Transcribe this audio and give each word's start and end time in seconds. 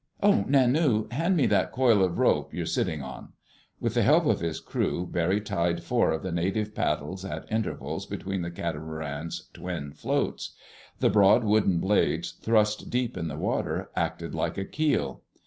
Oh, 0.23 0.45
Nanu! 0.49 1.07
Hand 1.11 1.37
me 1.37 1.45
that 1.45 1.71
coil 1.71 2.03
of 2.03 2.17
rope 2.17 2.55
you're 2.55 2.65
sitting 2.65 3.03
on." 3.03 3.33
With 3.79 3.93
the 3.93 4.01
help 4.01 4.25
of 4.25 4.39
his 4.39 4.59
crew, 4.59 5.05
Barry 5.05 5.39
tied 5.39 5.83
four 5.83 6.09
of 6.09 6.23
the 6.23 6.31
native 6.31 6.73
paddles 6.73 7.23
at 7.23 7.45
intervals 7.51 8.07
between 8.07 8.41
the 8.41 8.49
catamaran's 8.49 9.49
twin 9.53 9.93
floats. 9.93 10.55
The 11.01 11.11
broad 11.11 11.43
wooden 11.43 11.77
blades, 11.79 12.31
thrust 12.31 12.89
deep 12.89 13.15
in 13.15 13.27
the 13.27 13.37
water, 13.37 13.91
acted 13.95 14.33
like 14.33 14.57
a 14.57 14.65
keel. 14.65 15.21